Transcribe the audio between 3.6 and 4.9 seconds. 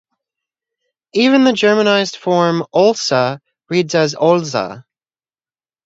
reads as "Olza".